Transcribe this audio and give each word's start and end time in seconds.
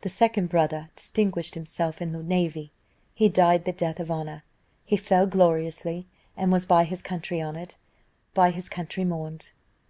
"The 0.00 0.08
second 0.08 0.48
brother 0.48 0.88
distinguished 0.96 1.54
himself 1.54 2.00
in 2.00 2.12
the 2.12 2.22
navy; 2.22 2.72
he 3.12 3.28
died 3.28 3.66
the 3.66 3.72
death 3.72 4.00
of 4.00 4.10
honour; 4.10 4.42
he 4.86 4.96
fell 4.96 5.26
gloriously, 5.26 6.06
and 6.34 6.50
was 6.50 6.64
by 6.64 6.84
his 6.84 7.02
country 7.02 7.42
honoured 7.42 7.74
by 8.32 8.52
his 8.52 8.70
country 8.70 9.04
mourned. 9.04 9.50